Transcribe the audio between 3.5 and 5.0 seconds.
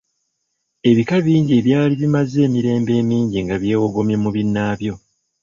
byewogomye mu binnaabyo.